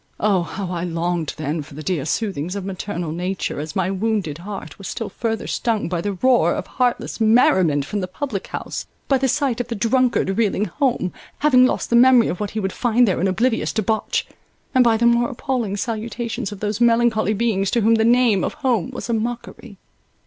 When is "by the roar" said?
5.89-6.55